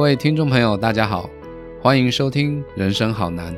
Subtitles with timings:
[0.00, 1.28] 各位听众朋友，大家好，
[1.82, 3.52] 欢迎收听《人生好难》，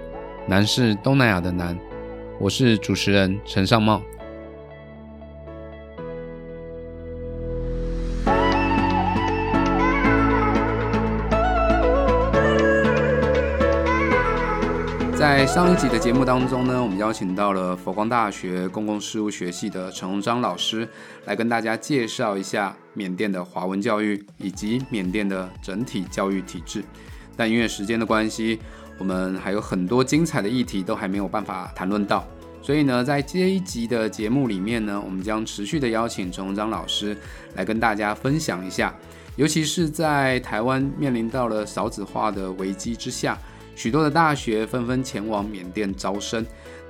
[0.49, 1.79] 难是东南亚的难。
[2.41, 4.03] 我是主持人陈尚茂。
[15.15, 20.89] 在上一集的节目当中呢，我们邀请到了佛光大学公共事务学系的陈鸿章老师，
[21.25, 26.85] 来跟大家介绍一下缅甸的华文教育以及缅甸的整体教育体制。
[27.37, 28.59] 但因为时间的关系，
[28.99, 32.27] 我们还有很多精彩的议题都还没有办法谈论到，
[32.61, 37.17] 所以呢，在这一集的节目里面呢，我们将持续的邀请陈鸿章老师
[37.55, 38.95] 来跟大家分享一下，
[39.37, 43.39] 尤其是在台湾面临到了少子化的危机之下。
[43.75, 46.45] 许多的大学纷纷前往缅甸招生。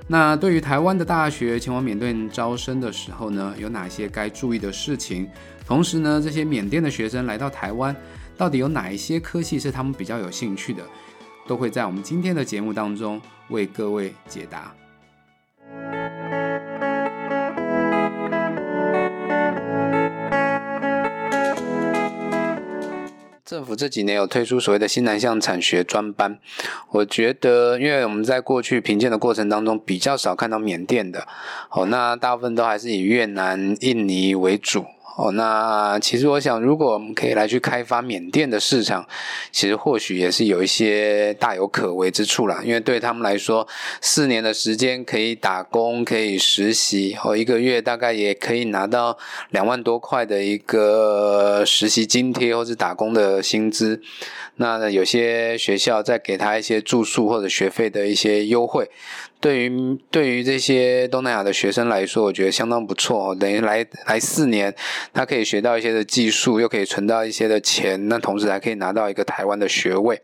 [0.05, 5.29] 那对于台湾的大学前往缅甸招生的时候呢，有哪些该注意的事情？
[5.65, 7.95] 同时呢，这些缅甸的学生来到台湾，
[8.37, 10.83] 到底有哪一些科系是他们比较有兴趣的？
[11.45, 14.73] 都会在我们今天的节目当中为各位解答。
[23.45, 26.39] 政府这几年有推出所谓的新南向产学专班，
[26.91, 31.27] 我觉得，因为我们在过去评鉴的过程当中比较少看到缅甸的，
[31.69, 34.85] 哦，那大部分都还是以越南、印尼为主。
[35.15, 39.07] 哦，那其实我想，如果我们可以来去开发缅甸的市场，
[39.51, 42.61] 其实或许也是有一些大有可为之处啦。
[42.63, 43.67] 因为对他们来说，
[44.01, 49.15] 四年的时间可以打工，可以实习，哦，一个月大概也可以拿到
[49.51, 54.01] 两万多块的一个实习津贴或者打工的薪资。
[54.55, 58.89] 那有些学校再给他一些住宿或者学费的一些优惠。
[59.43, 63.35] 对于对于这些东南亚的学生来说，我觉得相当不错。
[63.35, 64.73] 等于来来四年，
[65.11, 70.21] 他可以学到一些的技术，又可以存到一些的钱，那同时还可以拿到一个台湾的学位。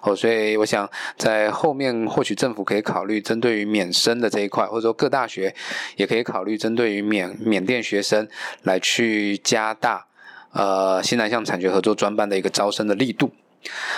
[0.00, 5.54] 哦，所以我想在后面或许政府可以考虑针对于免生的这一块，或者说各大学
[5.96, 8.26] 也可以考虑针对于缅缅甸学生
[8.62, 10.06] 来去加大
[10.54, 13.30] 呃新南向产学合作专班的一个招生的力度。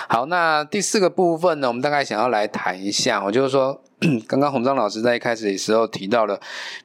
[0.09, 3.81] 好，那第四个部分呢，我们大概想要来谈一下，我就是说，
[4.27, 6.37] 刚刚洪章老师在一开始的时候提到了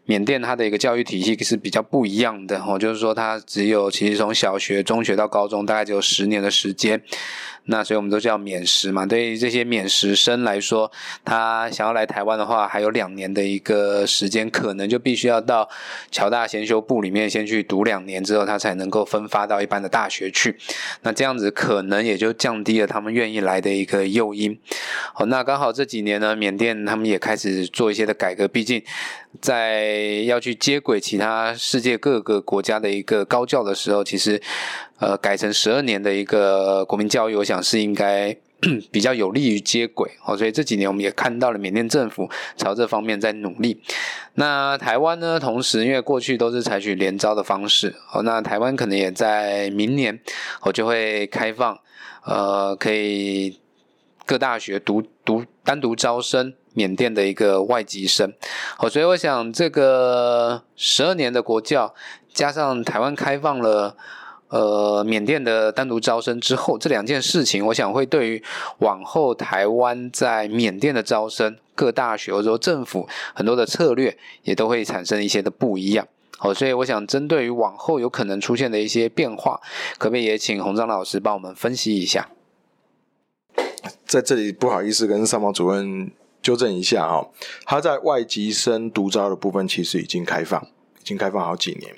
[0.05, 7.03] 缅甸它的一个教育体系是比较不一样的，哦，就是说它只有其实从小学、中学到高中大概只有十年的时间。
[7.67, 10.91] 那所以我们都叫免时嘛，对于这些免时生来说，
[11.25, 15.69] 他想要来台湾的话，还有两年的一个时间，可能就必须要到
[16.11, 20.57] 侨大先修部里面先去读两年之后，他才能够分发到一般的大学去。
[21.03, 24.59] 那这样子可能也就降低了他们愿意来的一个诱因。
[25.13, 28.81] 好，那刚好这几年呢，缅甸他们们也开始做一些的改革，毕竟
[29.41, 29.87] 在
[30.27, 34.41] 要去接轨其他世界各个国家的一个高教的时候，其实。
[35.01, 38.37] 呃，改成十二年的一个国民教育，我想是应该
[38.93, 40.37] 比较有利于接轨哦。
[40.37, 43.81] 所以这几年我们也看到了缅甸政府朝这方面在努力。
[44.35, 45.41] 那台湾呢？
[45.41, 50.21] 同时，因为过去都是采取连招的方式哦，那台湾可能也在明年
[50.61, 51.81] 我就会开放，
[52.27, 53.59] 呃，可以
[54.31, 58.33] 各大学独独单独招生缅甸的一个外籍生
[58.79, 58.89] 哦。
[58.89, 61.93] 所以我想，这个十二年的国教
[62.33, 63.97] 加上台湾开放了。
[64.51, 68.43] 呃，缅甸的单独招生之后，这两件事情，我想会对于
[68.79, 76.05] 往后台湾在缅甸的招生，各大学或者说政府很多的策略，也都会产生一些的不一样。
[76.37, 79.61] 好，所以我想针对于往后有可能出现的一些变化，
[79.99, 82.29] 可不可以也请洪章老师帮我们分析一下？
[84.11, 86.11] 在这里不好意思跟上毛主任
[86.43, 87.31] 纠正一下哈，
[87.65, 90.61] 他在外籍生独招的部分其实已经开放，
[90.99, 91.95] 已经开放好几年。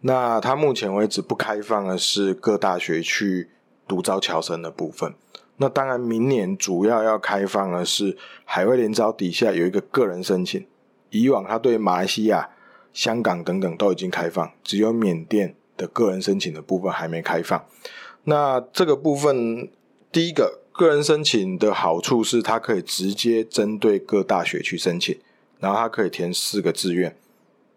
[0.00, 3.48] 那他目前为止不开放的是各大学去
[3.86, 5.14] 独招侨生的部分。
[5.58, 10.66] 那当然，明年主要要开放的是海外联招底下有一个个人申请。
[11.10, 12.50] 以往他对马来西亚、
[12.92, 17.64] 香港等等都已经开放，只有缅甸的个人申请的部分还没开放。
[18.24, 19.70] 那这个部分，
[20.10, 25.18] 第一个个人申请的好处是，它可以直接针对各大学去申请，
[25.60, 27.16] 然后它可以填四个志愿。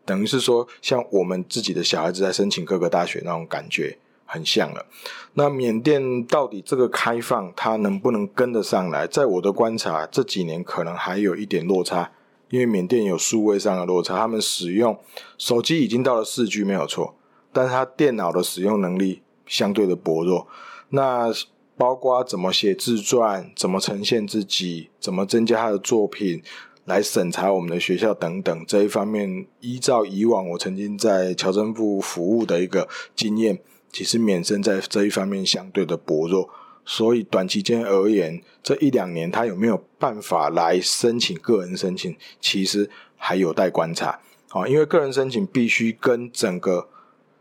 [0.05, 4.85] 等于是说，像我们自己的小孩子在申请各个大学那种感觉很像了。
[5.33, 9.05] 那缅甸到底这个开放，它能不能跟得上来？
[9.05, 12.11] 在我的观察，这几年可能还有一点落差，
[12.49, 14.15] 因为缅甸有数位上的落差。
[14.17, 14.97] 他们使用
[15.37, 17.15] 手机已经到了四 G 没有错，
[17.51, 20.47] 但是他电脑的使用能力相对的薄弱。
[20.89, 21.33] 那
[21.77, 26.41] 包括怎么写自传，怎么呈现自己，怎么增加他的作品。
[26.85, 33.59] 来审查我们的学校等等这一方面，依照以往我曾经在侨政部服务的一个经验，
[33.91, 36.47] 其实免生在这一方面相对的薄弱。
[36.85, 42.87] 所以短期间而言，这一两年他有没有办法来申请个人申请，其实
[43.17, 44.19] 还有待观察。
[44.49, 46.87] 啊，因为个人申请必须跟整个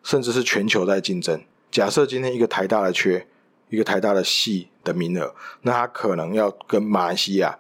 [0.03, 1.39] 甚至是全球在竞争。
[1.71, 3.27] 假设今天一个台大的缺，
[3.75, 7.59] 一个台大的系的名额，那他可能要跟马来西亚、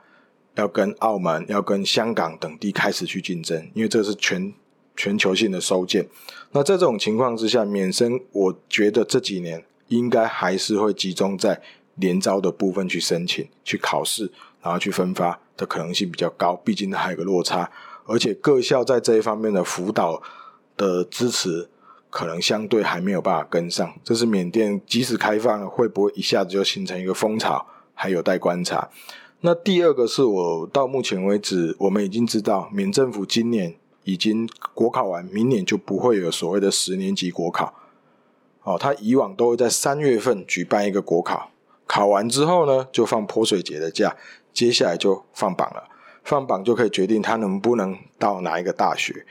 [0.54, 4.54] 要跟澳门、要跟香港等地开始去竞争，因为这是全
[4.96, 6.08] 全球性的收件。
[6.52, 11.60] 那在这种情况之下，免申，我觉得这几年应该还是会集中在
[11.96, 14.30] 联招的部分去申请、去考试，
[14.62, 16.54] 然后去分发的可能性比较高。
[16.64, 17.70] 毕竟它还有个落差。
[18.06, 20.22] 而且各校在这一方面的辅导
[20.76, 21.68] 的支持，
[22.14, 23.92] 可能相对还没有办法跟上。
[24.04, 28.88] 这是缅甸即使开放了，会不会一下子就形成一个风潮，还有待观察。
[29.40, 33.74] 那第二个是我到目前为止，我们已经知道缅政府今年
[34.04, 37.74] 已经国考完，明年就不会有所谓的十年级国考。
[38.62, 41.50] 哦，他以往都会在三月份举办一个国考，
[41.88, 44.14] 考完之后呢，就放泼水节的假，
[44.52, 45.88] 接下来就放榜了。
[46.22, 49.26] 放榜就可以决定他能不能到哪一个大学。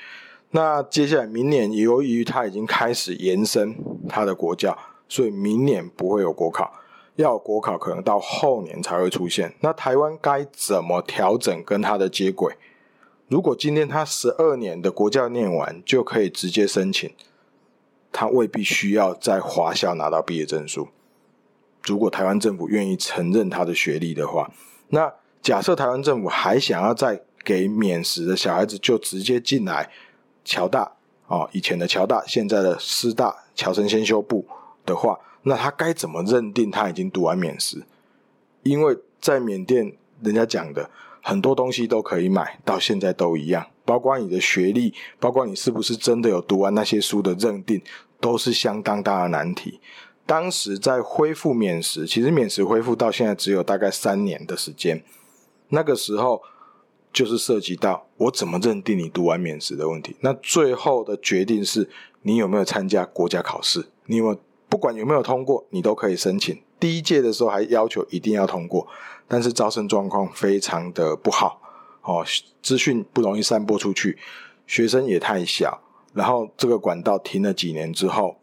[0.56, 3.76] 那接下来明年，由于他已经开始延伸
[4.08, 4.78] 他的国教，
[5.10, 6.72] 所以明年不会有国考。
[7.16, 9.54] 要国考可能到后年才会出现。
[9.60, 12.56] 那台湾该怎么调整跟他的接轨？
[13.28, 17.12] 如果今天他十二年的国教念完就可以直接申请，
[18.12, 20.88] 他未必需要在华校拿到毕业证书。
[21.84, 24.50] 如果台湾政府愿意承认他的学历的话，
[24.90, 25.14] 那。
[25.44, 29.92] 假设台湾政府还想要再给免时的小孩子就直接进来
[30.44, 30.92] 侨大
[31.28, 34.46] 哦，以前的侨大，现在的师大侨生先修部
[34.86, 37.84] 的话，那他该怎么认定他已经读完免时？
[38.64, 40.90] 因为在缅甸，人家讲的
[41.22, 47.82] 很多东西都可以买，到现在都一样，包括你的学历，包括你是不是真的有读完那些书的认定，
[48.20, 49.80] 都是相当大的难题。
[50.26, 55.04] 当时在恢复免时，其实免时恢复到现在只有大概三年的时间。
[55.70, 56.42] 那个时候
[57.14, 60.16] 就是涉及到我怎么认定你读完免试的问题。
[60.22, 61.88] 那最后的决定是
[62.24, 64.38] 你有没有参加国家考试，你有
[64.68, 66.60] 不管有没有通过，你都可以申请。
[66.80, 68.88] 第一届的时候还要求一定要通过，
[69.28, 71.62] 但是招生状况非常的不好，
[72.02, 72.26] 哦，
[72.62, 74.18] 资讯不容易散播出去，
[74.66, 75.82] 学生也太小，
[76.14, 78.38] 然后这个管道停了几年之后，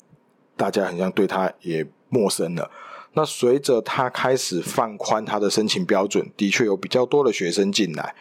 [0.56, 2.70] 大家好像对他也陌生了。
[3.12, 8.14] 那随着他开始放宽他的申请标准，的确有比较多的学生进来。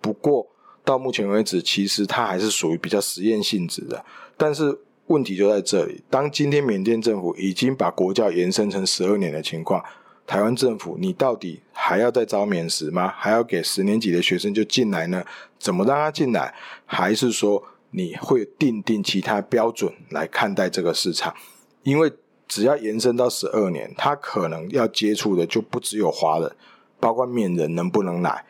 [0.00, 0.46] 不过
[0.84, 4.04] 到目前为止，其实它还是属于比较实验性质的。
[4.36, 9.84] 但是问题就在这里：当今天缅甸政府已经把国教延伸成十二年的情况，
[10.26, 13.12] 台湾政府你到底还要再招免时吗？
[13.16, 15.24] 还要给十年级的学生就进来呢？
[15.58, 16.54] 怎么让他进来？
[16.84, 21.34] 还是说你会定定其他标准来看待这个市场？
[21.82, 22.12] 因为
[22.48, 26.52] 只要延伸到十二年，他可能要接触的就不只有华人，
[26.98, 28.44] 包括缅人能不能来，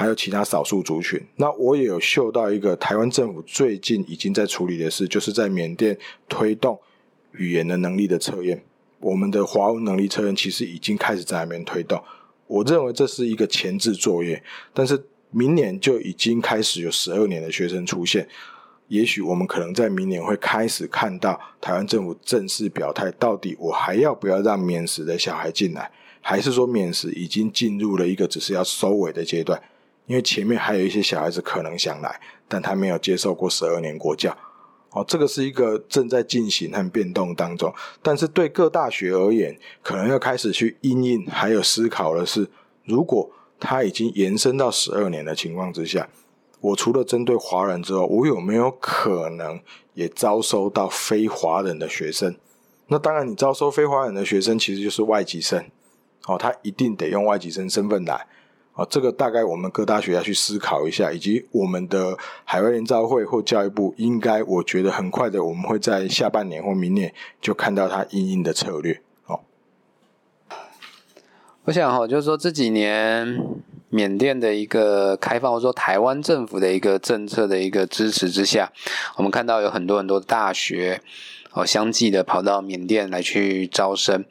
[0.00, 1.20] 还有其他少数族群。
[1.36, 6.80] 那我也有嗅到一个台湾政府最近已经在处理的事，就是在缅甸推动
[7.32, 8.64] 语言的能力的测验。
[9.00, 12.02] 我们的华文能力测验其实已经开始在那边推动。
[12.46, 14.42] 我认为这是一个前置作业，
[14.72, 18.26] 但是明年就已经开始有十二年的学生出现。
[18.88, 25.90] 也许我们可能在明年会开始看到台湾政府正式表态，到底我还要不要让免死的小孩进来，
[26.22, 29.62] 还是说免死已经进入了一个只是要收尾的阶段？
[30.10, 34.36] 因为前面还有一些小孩子可能想来，但他没有接受过十二年国教。
[34.90, 37.72] 哦，这个是一个正在进行和变动当中。
[38.02, 42.50] 但是对各大学而言，可能要开始去应应，还有思考的是，
[42.84, 46.08] 如果他已经延伸到十二年的情况之下。
[46.60, 49.60] 我除了针对华人之后，我有没有可能
[49.94, 52.34] 也招收到非华人的学生？
[52.88, 55.64] 那当然，你招收非华人的学生，其实就是外籍生。
[56.26, 58.26] 哦，他一定得用外籍生身份来。
[58.80, 69.02] 哦，这个大概我们各大学要去思考一下，以及我们的海外联招会或教育部，应该我觉得很快的，我们会在下半年或明年就看到他应应的策略。
[69.26, 69.40] 哦，
[71.64, 73.38] 我想哈，就是说这几年。
[73.92, 78.70] 缅甸的一个开放，或者说台湾政府的一个政策的一个支持之下，
[79.16, 81.02] 我们看到有很多很多大学
[81.52, 84.24] 哦，相继的跑到缅甸来去招生。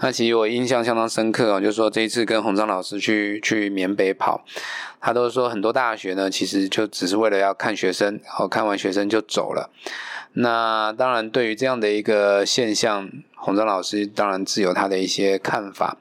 [0.00, 4.44] 那其实我印象相当深刻啊，就是说这一次跟洪章老师去去缅北跑，
[5.00, 9.70] 他都说很多大学呢，其实就只是为了要看学生，然后看完学生就走了。
[10.34, 15.96] 那当然，对于这样的一个现象，洪章老师当然自有他的一些看法。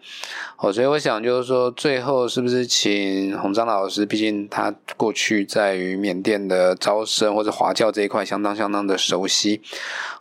[0.57, 4.05] 哦，所以我想就是说，最后是不是请洪章老师？
[4.05, 9.61] 毕竟他过去在于缅甸的招生或者华教这一块相当相当的熟悉。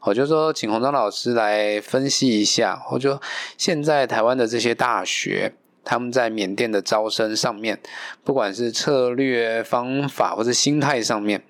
[0.02, 3.20] 我就说，请洪章老师来分析一下，我就
[3.58, 5.52] 现在台湾的这些大学。
[5.86, 7.78] 他们在缅甸的招生上面，
[8.24, 11.40] 不管是策略、方法或者心态上面，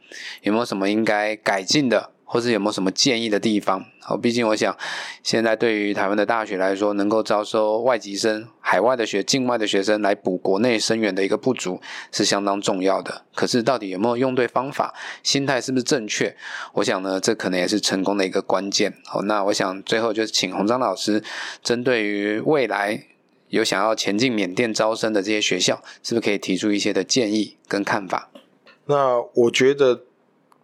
[0.42, 3.86] 有没有什么应该改进的，或者有没有什么建议的地方？
[4.02, 4.76] 好，毕竟我想，
[5.22, 11.80] 现在对于台湾的大学来说，能够招收外籍生、海外的学、境外的学生来补国内生源的一个不足，
[12.12, 13.22] 是相当重要的。
[13.34, 16.36] 可是，到底有没有用对方法，心态是不是正确？
[16.74, 18.92] 我想呢，这可能也是成功的一个关键。
[19.06, 21.22] 好，那我想最后就是请洪章老师，
[21.62, 23.06] 针对于未来。
[23.48, 28.30] 有想要前进缅甸招生的这些学校，是不是可以提出一些的建议跟看法？
[28.86, 30.02] 那我觉得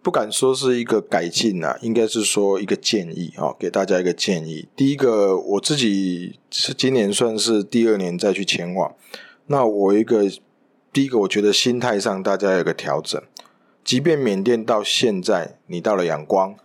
[0.01, 4.67] 不敢说是一个改进啊，应该是说一个建议啊，给大家一个建议。
[4.75, 8.93] 第一个，我自己是今年算是第二年再去前往。
[9.47, 10.23] 那我一个
[10.91, 13.21] 第一个，我觉得心态上大家有个调整。
[13.83, 16.55] 即便缅甸到现在，你到了阳光，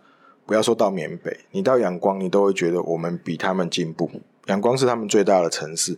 [0.45, 4.09] 不要说到缅北，你到阳光，你都会觉得我们比他们进步。
[4.49, 5.95] 阳光是他们最大的城市，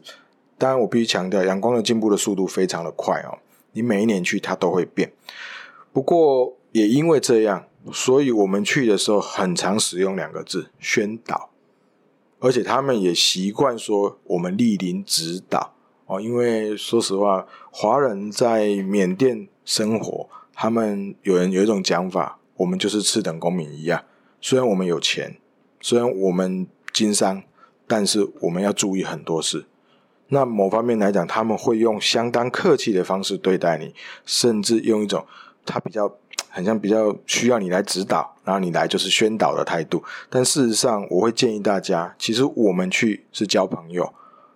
[0.58, 3.40] 当然我必须强调，阳光的进步的速度非常的快哦。
[3.72, 5.14] 你每一年去，它都会变。
[5.94, 11.52] 不过也因为这样，所以我们去的时候很常使用两个字“宣导”，
[12.40, 15.74] 而且他们也习惯说我们莅临指导
[16.08, 16.20] 哦。
[16.20, 24.04] 因为说实话，华人在缅甸生活，他们有人有一种讲法，我们就是次等公民一样。
[24.42, 25.38] 虽然我们有钱，
[25.80, 27.44] 虽然我们经商。
[27.92, 29.66] 但是我们要注意很多事。
[30.30, 33.94] 那某方面来讲，他们会用相当客气的方式对待你，
[34.26, 35.26] 甚至用一种
[35.66, 36.10] 他比较
[36.48, 40.02] 很像比较需要你来指导，然后你来就是宣导的态度。
[40.30, 44.14] 但事实上，我会建议大家，其实我们去是交朋友。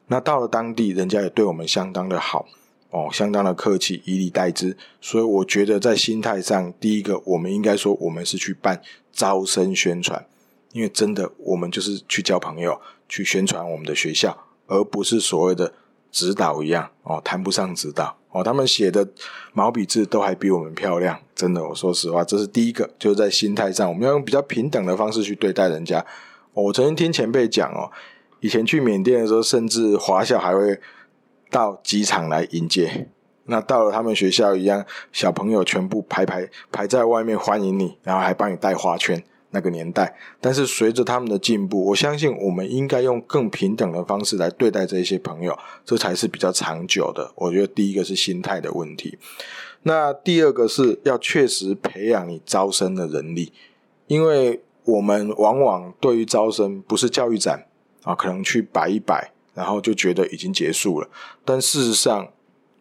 [0.08, 2.46] 那到了当地，人家也对我们相当的好
[2.92, 4.78] 哦，相当的客气，以礼待之。
[5.02, 10.26] 所以我觉得在心态上，第一个，我们应该说我们是去办招生宣传，
[10.72, 12.80] 因为真的我们就是去交朋友。
[13.08, 15.74] 去宣传我们的学校，而不是所谓的
[16.12, 18.44] 指导一样哦，谈不上指导哦。
[18.44, 19.08] 他们写的
[19.54, 21.68] 毛笔字都还比我们漂亮，真的。
[21.68, 26.06] 我说实话，这是第一个，就是在心态上，我们要用比较平等的方式去对待人家。
[26.54, 27.92] 我曾经听前辈讲哦，
[28.40, 30.80] 以前去缅甸的时候，甚至华校还会
[31.50, 33.10] 到机场来迎接。
[33.48, 39.24] 那到了他们学校一样，小朋友全部排排排在外面欢迎你，然后还帮你带花圈。
[39.56, 47.32] 那个年代，但是随着他们的进步，我相信我们应该用更平等的方式来对待这些朋友，这才是比较长久的。
[47.36, 49.18] 我觉得第一个是心态的问题，
[49.84, 53.54] 那第二个是要确实培养你招生的能力，
[54.08, 57.66] 因为我们往往对于招生不是教育展
[58.04, 61.08] 啊，可能去摆一摆，然后就觉得已经结束了。
[61.46, 62.28] 但事实上，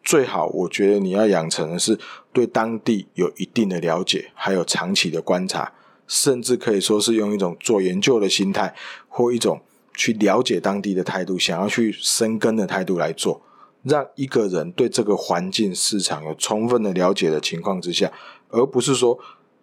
[0.03, 1.97] 最好我觉得你要养成的是
[2.33, 5.73] 对当地有一定的了解，还有长期的观察。
[6.07, 8.75] 甚至可以说是用一种做研究的心态，
[9.09, 9.61] 或一种
[9.95, 13.43] 去了解当地的态度，想要去生根的态度来做，
[13.83, 18.13] 让一个人对这个环境市场有充分的了解的情况之下，
[18.49, 19.19] 而不是说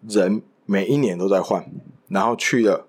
[0.07, 1.65] 人每一年都在换，
[2.07, 2.87] 然后去了，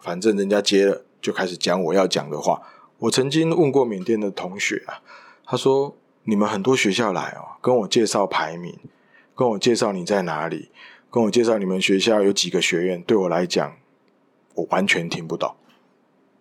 [0.00, 2.62] 反正人家接了就开始讲我要讲的话。
[2.98, 5.00] 我曾经问过缅甸的同学啊，
[5.46, 8.78] 他说：“你们很多学校来哦，跟我介绍排名，
[9.34, 10.70] 跟我介绍你在哪里。”
[11.10, 13.76] 跟我介绍你们学校有几个学院，对我来讲，
[14.54, 15.54] 我完全听不懂。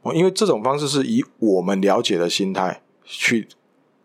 [0.02, 3.48] 哦，因为这种方式是以我们了解的心态去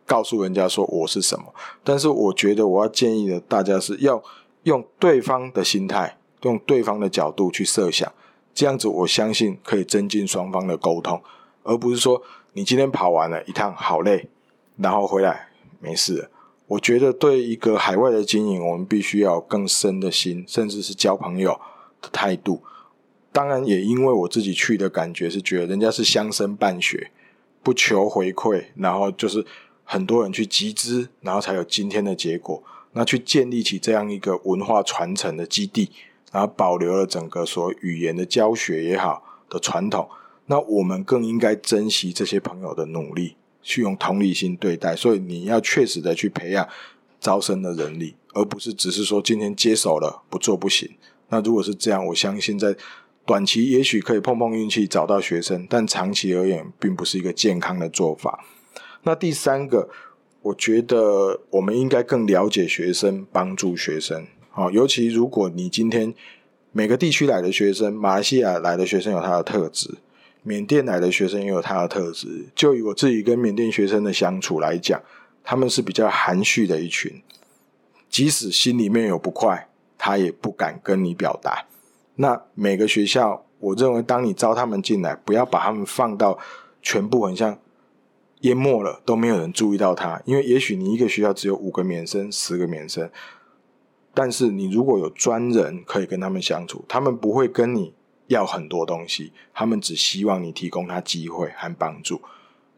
[0.07, 1.55] 告诉人家说我是什么，
[1.85, 4.23] 但是我觉得我要建议的大家是要
[4.63, 8.11] 用对方的心态，用对方的角度去设想，
[8.53, 11.23] 这样子我相信可以增进双方的沟通，
[11.63, 12.23] 而不是说
[12.55, 14.29] 你今天跑完了一趟好累，
[14.77, 16.31] 然后回来没事了。
[16.67, 21.61] 我觉得对一个海外的经营，我们必须要更深的心，甚至是交朋友
[22.01, 22.63] 的态度。
[23.31, 27.11] 当然，也因为我自己去的感觉是觉得人家是相生办学，
[27.63, 29.45] 不求回馈，然后就是
[29.85, 32.63] 很多人去集资，然后才有今天的结果。
[32.93, 35.91] 那去建立起这样一个文化传承的基地，
[36.31, 40.09] 然后保留了整个所语言的教学也好的传统。
[40.47, 43.35] 那我们更应该珍惜这些朋友的努力。
[43.65, 46.69] 去用同理心对待，所以你要确实的去培养
[47.19, 50.89] 招生的能力，而不是只是说今天接手了不做不行。
[51.31, 52.77] 那如果是这样，我相信在
[53.25, 58.45] 短期也许可以碰碰运气找到学生，但长期而言并不是一个健康的做法。
[59.03, 59.89] 那第三个，
[60.43, 64.27] 我觉得我们应该更了解学生，帮助学生。
[64.51, 66.15] 好，尤其如果你今天
[66.73, 69.95] 每个地区来的学生，马来西亚来的学生有他的特质。
[70.45, 72.47] 缅甸来的学生也有他的特质。
[72.55, 75.03] 就以我自己跟缅甸学生的相处来讲，
[75.43, 77.21] 他们是比较含蓄的一群，
[78.09, 81.65] 即使心里面有不快，他也不敢跟你表达。
[82.17, 86.39] 那每个学校，我认为当你招他们进来，不要把他们放到
[86.81, 87.59] 全部很像
[88.43, 93.11] 淹没了，都没有人注意到他，因为也许你一个学校只有五个免生、十个免生。
[94.13, 97.95] 但是你如果有专人可以跟他们相处，他们不会跟你
[98.29, 102.21] 要很多东西，他们只希望你提供他机会和帮助。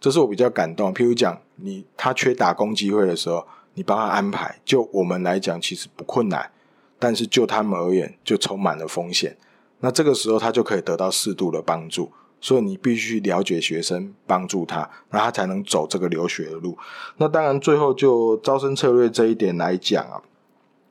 [0.00, 0.92] 这是我比较感动。
[0.92, 6.50] 譬如讲，你他缺打工机会的时候，你帮他安排，就我们来讲其实不困难，
[6.98, 9.36] 但是就他们而言就充满了风险。
[9.80, 12.10] 那这个时候他就可以得到适度的帮助，
[12.40, 16.76] 所以你必须了解学生，帮助他，那他才能走这个留学的路。
[17.16, 20.22] 那当然，最后就招生策略这一点来讲啊。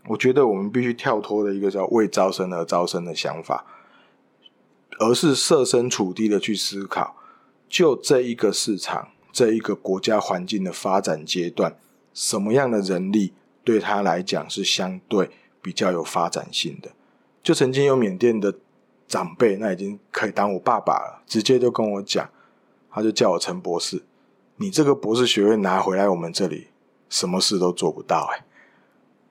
[0.08, 3.66] 我觉得我们必须跳脱的一个叫为招生而招生的想法，
[5.00, 7.16] 而是设身处地的去思考，
[7.68, 11.78] 就这一个市场、这一个国家环境的发展阶段，
[12.14, 13.34] 什么样的人力
[13.64, 15.30] 对他来讲是相对
[15.62, 16.92] 比较有发展性的？
[17.44, 18.56] 就曾经有缅甸的
[19.08, 22.30] 长辈，那已经可以当我爸爸了，直接就跟我讲，
[22.90, 24.04] 他就叫我陈博士，
[24.58, 26.68] 你这个博士学位拿回来我们这里，
[27.10, 28.46] 什么事都做不到，哎。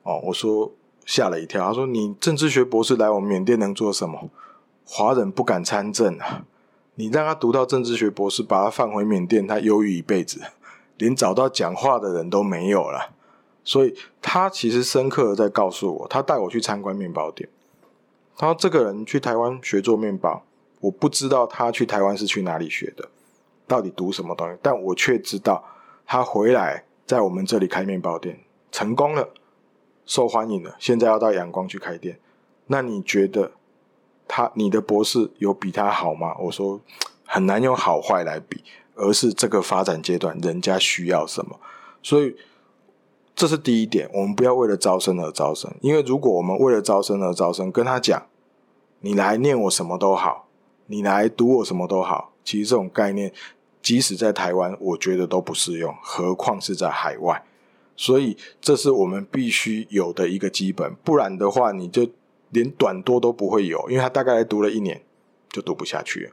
[0.03, 0.71] 哦，我说
[1.03, 1.67] 吓了一跳。
[1.67, 4.29] 他说：“你政治学博士来我们缅甸能做什么？
[4.85, 6.45] 华人不敢参政啊！
[6.95, 10.39] 你让他读到政治学博士，把他放回缅甸，他忧郁一辈子，
[10.97, 13.13] 连找到讲话的人都没有了。
[13.63, 17.49] 所以他其实深刻的在告诉我，他带我去参观面包店。
[18.37, 20.43] 他说：这个人去台湾学做面包，
[20.79, 23.09] 我不知道他去台湾是去哪里学的，
[23.65, 25.65] 到底读什么东西，但我却知道
[26.05, 28.39] 他回来在我们这里开面包店，
[28.71, 29.29] 成功了。”
[30.05, 32.19] 受欢迎了，现在要到阳光去开店，
[32.67, 33.53] 那你觉得
[34.27, 36.35] 他你的博士有比他好吗？
[36.39, 36.79] 我说
[37.25, 38.63] 很难用好坏来比，
[38.95, 41.59] 而是这个发展阶段人家需要什么，
[42.01, 42.35] 所以
[43.35, 48.25] 这是第一点，我们不要为了招生而招生，因为如果我们为了招生而招生，跟他讲
[49.01, 50.47] 你来念我什么都好，
[50.87, 53.31] 你来读我什么都好，其实这种概念
[53.81, 57.43] 即使在台湾，我觉得都不适用，何况是在海外。
[57.97, 62.05] 所以，这是我们必须有的一个基本，不然的话，你就
[62.55, 65.03] 连短多都不会有，因为他大概读了一年
[65.49, 66.31] 就读不下去了。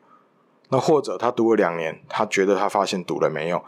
[0.68, 3.62] 那或者他读了两年，他觉得他发现读了没有？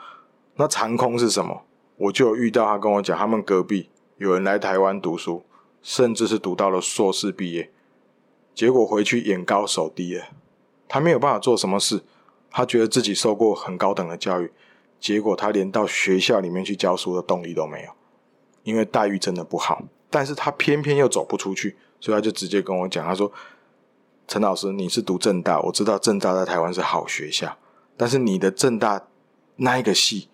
[0.55, 1.65] 那长空是什么？
[1.97, 5.43] 我就有遇到他跟我讲，他们隔壁有人来台湾读书，
[5.83, 7.73] 甚至是读到了硕士毕业，
[8.55, 10.27] 结果回去眼高手低了，
[10.87, 12.03] 他没有办法做什么事，
[12.51, 14.53] 他觉得自己受过很高等的教育。
[15.01, 17.91] 结果他连到学校里面去教书的动力都没有，
[18.63, 19.83] 因为待遇真的不好。
[20.09, 23.33] 但是他偏偏又走不出去，所以他就直接跟我讲：“他说，
[24.29, 27.57] 陈老师，你是读正大，我知道正大在台湾是好学校，
[27.97, 29.07] 但是你的正大
[29.57, 30.29] 那一个系，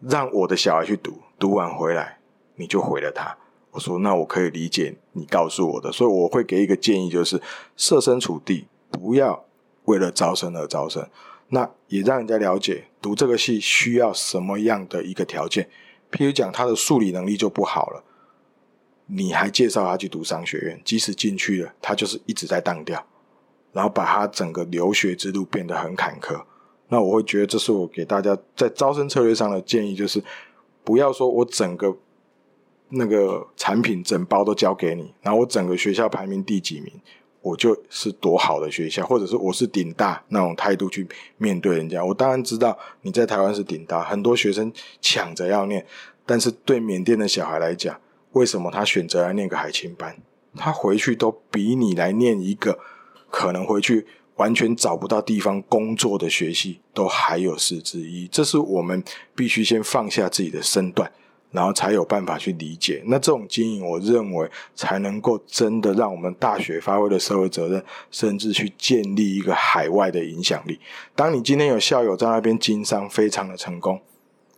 [0.00, 2.16] 让我的小孩去读，读完回来
[2.54, 3.36] 你就毁了他。”
[3.72, 7.42] 我说：“那我可以理解你告诉我的，所以我会给一个建议，就是
[7.76, 9.44] 设身处地，不要
[9.84, 11.06] 为了招生而招生。”
[11.50, 15.68] 那也让人家了解读这个系需要什么样的一个条件，
[16.10, 18.02] 譬如讲他的数理能力就不好了，
[19.06, 23.04] 你还介绍他去读商学院，即使进去了，他就是一直在当掉，
[23.72, 26.42] 然后把他整个留学之路变得很坎坷。
[26.88, 30.22] 那我会觉得这是我给大家在招生策略上的建议，就是
[30.84, 31.96] 不要说我整个
[32.90, 36.92] 那个产品整包都交给你，然后我整个学校排名第几名。
[37.42, 41.06] 我就是多好的学校，或者是我是顶大那种态度去
[41.38, 42.04] 面对人家。
[42.04, 45.86] 我当然知道你在台湾是顶大，很多学生抢着要念。
[46.24, 48.00] 但是对缅甸的小孩来讲，
[48.36, 50.16] 为什么他选择来念个海青班？
[50.54, 52.78] 他回去都比你来念一个
[53.30, 58.28] 可能回去完全找不到地方工作的学习都还有事之一。
[58.28, 59.02] 这是我们
[59.34, 61.10] 必须先放下自己的身段。
[61.52, 70.78] 然后才有办法去理解，那这种经营，我认为才能够真的让我们大学发挥的社会责任，甚至去建立一个海外的影响力。
[71.14, 73.98] 当你今天有校友在那边经商非常的成功，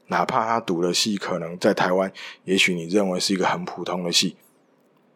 [0.08, 2.12] 哪怕他读的系可能在台湾，
[2.44, 4.36] 也许你认为是一个很普通的系，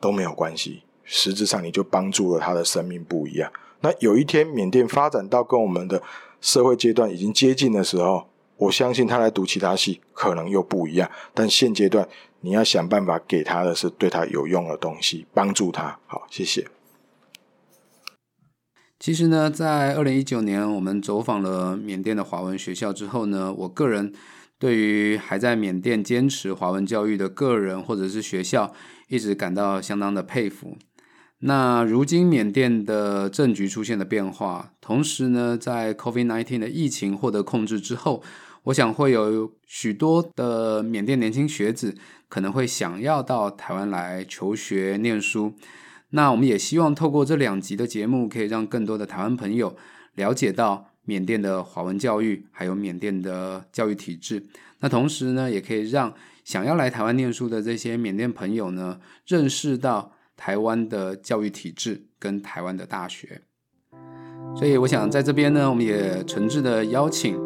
[0.01, 0.85] 都没有关系。
[1.05, 3.53] 实质上你就帮助了他的生命不一样。
[3.81, 6.03] 那有一天缅甸发展到跟我们的
[6.41, 8.29] 社会阶段已经接近的时候。
[8.59, 12.09] 我相信他来读其他系可能又不一样，但现阶段
[12.43, 15.99] 你要想办法给他的是对他有用的东西，帮助他。
[16.07, 16.69] 好，谢谢。
[19.01, 24.13] 其实呢，在二零一九年我们走访了缅甸的华文学校之后呢，我个人
[24.63, 28.73] 对于还在缅甸坚持华文教育的个人或者是学校，
[29.09, 30.79] 一直感到相当的佩服。
[31.41, 38.23] 那如今缅甸的政局出现了变化，同时呢，在 COVID-19 的疫情获得控制之后，
[38.63, 41.97] 我想会有许多的缅甸年轻学子
[42.29, 45.55] 可能会想要到台湾来求学念书。
[46.11, 49.77] 那我们也希望透过这两集的节目，可以让更多的台湾朋友
[50.15, 54.47] 了解到缅甸的华文教育，还有缅甸的教育体制。
[54.81, 56.13] 那同时呢，也可以让
[56.45, 60.13] 想要来台湾念书的这些缅甸朋友呢，认识到。
[60.35, 63.43] 台湾的教育体制跟台湾的大学，
[64.57, 67.39] 所以我想在这边呢，我们也诚挚的邀请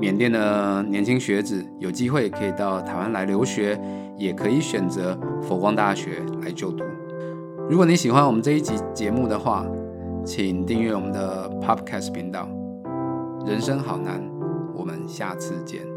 [0.00, 3.78] 缅甸的年轻学子有机会可以到台湾来留学，
[4.18, 6.82] 也可以选择佛光大学来就读。
[7.68, 9.64] 如果你喜欢我们这一集节目的话，
[10.24, 12.59] 请订阅我们的 Podcast 频道。
[13.46, 14.22] 人生好难，
[14.74, 15.89] 我们下次见。